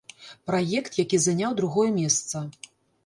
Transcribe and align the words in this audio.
Праект, 0.51 0.97
які 1.03 1.21
заняў 1.27 1.51
другое 1.63 1.89
месца. 2.01 2.45